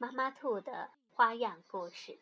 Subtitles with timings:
[0.00, 2.20] 妈妈兔的花样故事。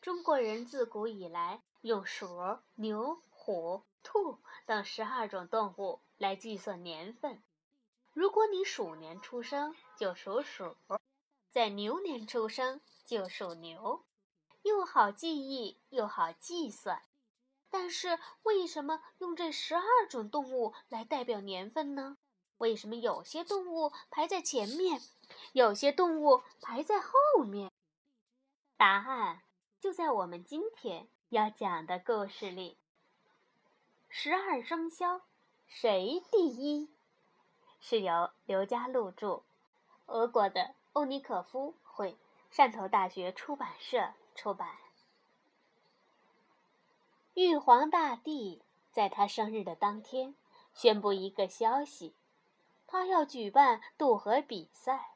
[0.00, 7.40] 中国人自古以来用鼠、牛、虎、兔等十二种动物来计算年份。
[8.12, 10.76] 如果你鼠年出生，就属鼠；
[11.48, 14.04] 在牛年出生，就属牛，
[14.62, 17.02] 又好记忆又好计算。
[17.70, 22.18] 但是，为什么用这十二种动物来代表年份呢？
[22.64, 24.98] 为什么有些动物排在前面？
[25.52, 27.12] 有些动物排在后
[27.44, 27.70] 面，
[28.78, 29.42] 答案
[29.78, 32.78] 就在我们今天要讲的故事里。
[34.08, 35.20] 十二生肖
[35.66, 36.88] 谁第一？
[37.80, 39.42] 是由刘家禄著，
[40.06, 42.16] 俄国的欧尼可夫绘，
[42.50, 44.78] 汕头大学出版社出版。
[47.34, 50.34] 玉皇大帝在他生日的当天
[50.72, 52.14] 宣布一个消息，
[52.94, 55.10] 他要举办渡河比赛。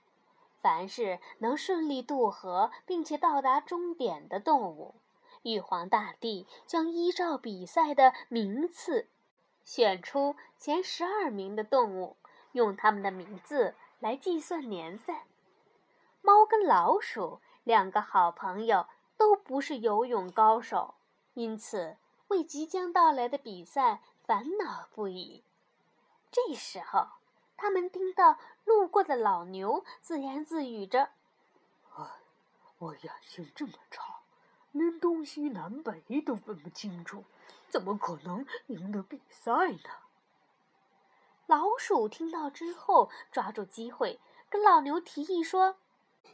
[0.58, 4.96] 凡是能顺利渡河并且到达终点的动物，
[5.42, 9.06] 玉皇大帝将依照比赛的名次，
[9.64, 12.16] 选出前十二名的动物，
[12.50, 15.14] 用他们的名字来计算年份。
[16.20, 20.94] 猫跟老鼠两个好朋友都不是游泳高手，
[21.34, 25.44] 因此为即将到来的比赛烦恼不已。
[26.32, 27.17] 这时候。
[27.58, 31.10] 他们听到路过的老牛自言自语着
[31.98, 32.04] ：“哎，
[32.78, 34.20] 我眼睛这么差，
[34.70, 37.24] 连东西南北都分不清楚，
[37.68, 39.90] 怎么可能赢得比赛呢？”
[41.46, 45.78] 老鼠听到之后，抓住机会跟老牛提议说：“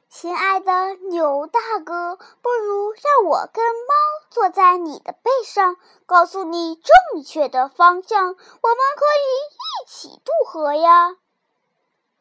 [0.08, 3.94] 亲爱的牛大哥，不如让我跟猫
[4.30, 11.16] 坐在你的背上，告诉你正确的方向，我们可以。”一起渡河呀！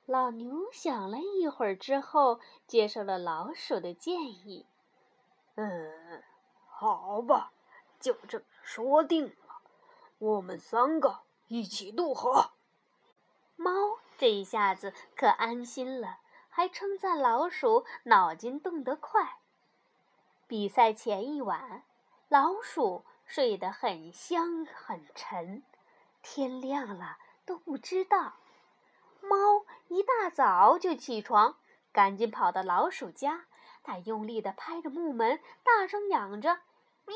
[0.05, 4.65] 老牛想了一会儿之后，接受了老鼠的建议。
[5.55, 6.23] 嗯，
[6.67, 7.51] 好吧，
[7.99, 9.61] 就这么说定了。
[10.17, 12.49] 我们三个一起渡河。
[13.55, 13.71] 猫
[14.17, 16.17] 这一下子可安心了，
[16.53, 19.37] 还称赞老鼠脑筋动得快。
[20.47, 21.83] 比赛前一晚，
[22.29, 25.63] 老鼠睡得很香很沉，
[26.21, 27.17] 天亮了。
[27.45, 28.35] 都不知道，
[29.19, 31.57] 猫一大早就起床，
[31.91, 33.47] 赶紧跑到老鼠家。
[33.83, 36.59] 它用力地拍着木门，大声嚷着
[37.05, 37.15] ：“喵！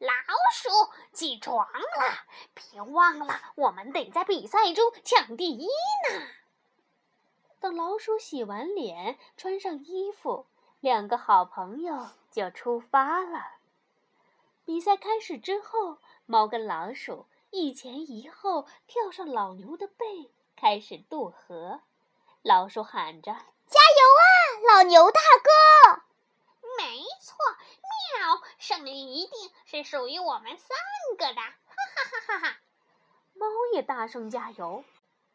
[0.00, 0.12] 老
[0.52, 0.68] 鼠，
[1.14, 2.26] 起床了！
[2.52, 6.26] 别忘了，我们得在比赛中抢第一呢。”
[7.60, 10.46] 等老鼠洗完脸，穿上衣服，
[10.80, 13.58] 两个好朋友就出发了。
[14.64, 17.26] 比赛开始之后，猫跟老鼠。
[17.50, 21.80] 一前一后跳上老牛的背，开始渡河。
[22.42, 23.32] 老鼠喊着
[23.66, 26.02] ：“加油啊，老牛大哥！”
[26.76, 27.36] 没错，
[28.20, 28.42] 喵！
[28.58, 30.76] 胜利一定是属于我们三
[31.16, 31.40] 个的！
[31.40, 31.50] 哈
[31.94, 32.56] 哈哈哈哈！
[33.32, 34.84] 猫也大声加油。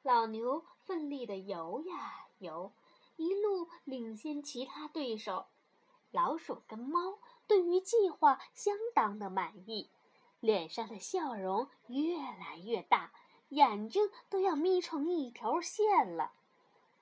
[0.04, 2.72] 老牛奋力的游呀游，
[3.16, 5.46] 一路领先其他对手。
[6.12, 9.90] 老鼠跟猫对于计划相当的满意。
[10.40, 13.14] 脸上的笑容越来越大，
[13.50, 16.34] 眼睛都要眯成一条线了。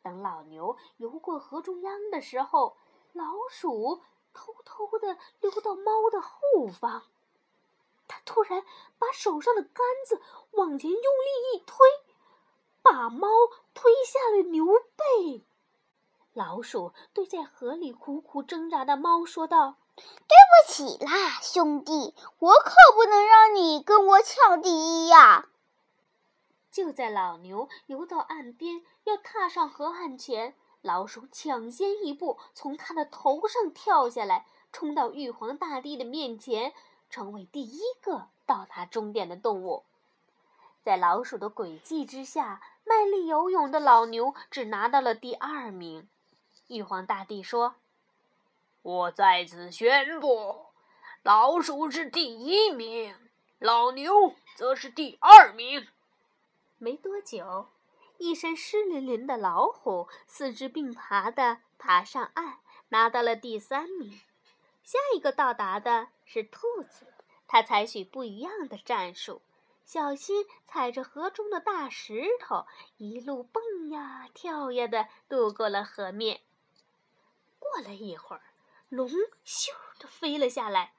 [0.04, 2.78] 等老牛游过河中央的时候，
[3.14, 7.04] 老鼠偷偷地溜到猫的后方。
[8.08, 8.64] 它突然
[9.00, 10.22] 把手上的杆子
[10.52, 11.78] 往前用力一推，
[12.82, 13.28] 把猫
[13.74, 15.44] 推下了牛背。
[16.34, 19.78] 老鼠对在河里苦苦挣扎的猫说道。
[19.96, 25.50] 对不起啦，兄弟，我可不能让你跟我抢第一呀！
[26.72, 36.74] 就在老牛游到岸边要踏上河岸前，老鼠抢先一步从它的头上跳下来，冲到玉皇大帝的面前，
[37.10, 39.84] 成为第一个到达终点的动物。
[40.82, 46.08] 在老鼠的诡计之下，卖力游泳的老牛只拿到了第二名。
[46.68, 47.76] 玉皇大帝说。
[48.84, 50.66] 我在此宣布，
[51.22, 53.16] 老鼠是第一名，
[53.60, 55.88] 老牛则是第二名。
[56.80, 57.68] 没多久，
[58.18, 62.58] 一身湿淋淋的老虎四肢并爬的爬上岸，
[62.90, 64.20] 拿到了第三名。
[64.84, 67.06] 下一个到达的是兔子，
[67.48, 69.44] 它采取不一样的战术，
[69.86, 72.66] 小心踩着河中的大石头，
[72.98, 76.42] 一路蹦呀跳呀的渡过了河面。
[77.60, 78.42] 过了一会儿，
[78.90, 79.10] 龙
[79.46, 79.70] 咻
[80.00, 80.94] 的飞了下来，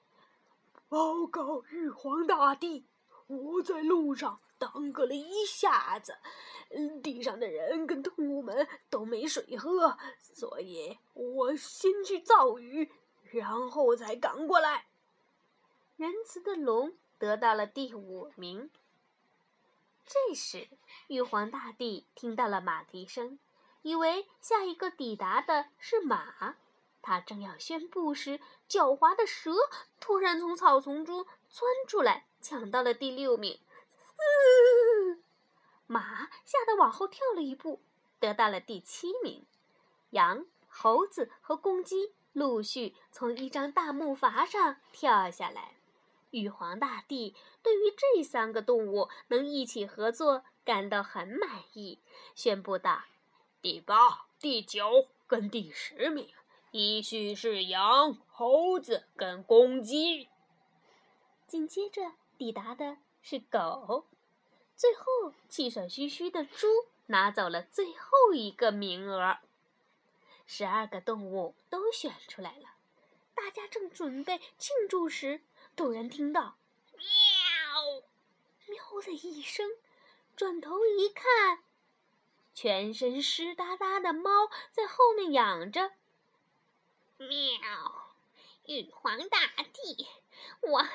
[0.88, 2.86] 报告玉皇大帝，
[3.26, 6.18] 我在路上耽搁了一下子。
[7.02, 12.90] 地上的人跟动物们都没水喝，所以我先去造雨，
[13.24, 14.86] 然后才赶过来。
[15.96, 18.68] 仁慈的龙得到了第五名。
[20.04, 20.68] 这时，
[21.06, 23.38] 玉皇大帝听到了马蹄声，
[23.82, 26.56] 以为下一个抵达的是马。
[27.00, 29.52] 他正要宣布时，狡猾的蛇
[30.00, 33.60] 突然从草丛中钻出来，抢到了第六名。
[35.86, 37.80] 马吓得往后跳了一步，
[38.18, 39.46] 得到了第七名。
[40.10, 45.76] 羊、猴子和公鸡陆续从一张大木筏上跳下来。
[46.32, 52.00] 玉皇大帝对于这三个动物能一起合作感到很满意，
[52.34, 53.04] 宣布道
[53.62, 56.28] ：“第八、第九跟第十名
[56.70, 60.28] 依序是羊、猴子跟公鸡。”
[61.46, 64.06] 紧接着抵达的是狗。
[64.74, 66.66] 最后，气喘吁吁的猪
[67.06, 69.36] 拿走了最后一个名额。
[70.46, 72.70] 十二个动物都选出来了，
[73.34, 75.42] 大家正准备庆祝时，
[75.74, 76.56] 突然听到
[76.94, 77.04] “喵
[78.68, 79.70] ”“喵”的一声，
[80.36, 81.64] 转头一看，
[82.54, 85.92] 全身湿哒哒的猫在后面仰着。
[87.16, 88.14] “喵！
[88.66, 89.38] 玉皇大
[89.72, 90.06] 帝，
[90.60, 90.86] 我我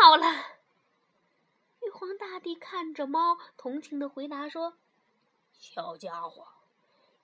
[0.00, 0.58] 到了。”
[1.84, 4.78] 玉皇大帝看着猫，同情的回答说
[5.60, 6.48] ：“小家伙，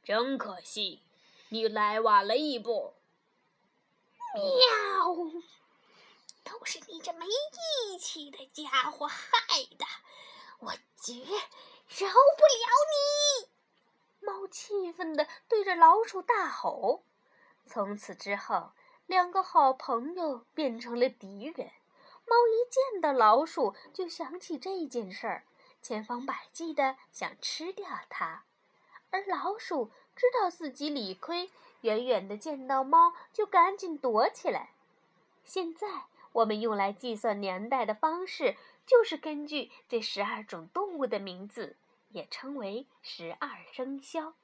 [0.04, 1.02] 真可惜，
[1.48, 2.94] 你来晚了一步。”
[4.36, 5.37] 喵！
[7.28, 9.18] 都是你这没义气的家伙害
[9.78, 9.84] 的，
[10.60, 13.48] 我绝饶不了你！
[14.20, 17.02] 猫气愤的对着老鼠大吼。
[17.66, 18.70] 从此之后，
[19.06, 21.70] 两个好朋友变成了敌人。
[22.26, 25.44] 猫一见到老鼠，就想起这件事儿，
[25.82, 28.44] 千方百计的想吃掉它。
[29.10, 34.70] 而老鼠知道自己理亏，远远的见到猫就赶紧躲起来。
[35.44, 41.76] 现在我们用来计算年代的方式，就是根据这十二种动物的名字，
[42.10, 44.34] 也称为十二生肖：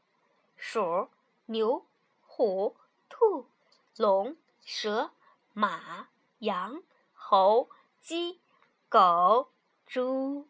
[0.57, 1.09] 鼠、
[1.47, 1.87] 牛、
[2.23, 2.77] 虎、
[3.09, 3.49] 兔、
[3.97, 5.13] 龙、蛇、
[5.53, 6.09] 马、
[6.41, 6.83] 羊。
[7.27, 7.71] 猴、
[8.03, 8.39] 鸡、
[8.91, 9.51] 狗、
[9.87, 10.47] 猪。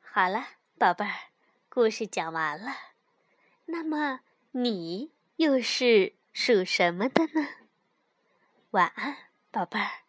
[0.00, 0.42] 好了，
[0.78, 1.12] 宝贝儿，
[1.68, 2.72] 故事讲完了。
[3.66, 4.20] 那么
[4.52, 7.46] 你又是属什么的呢？
[8.70, 9.18] 晚安，
[9.54, 10.03] 宝贝儿。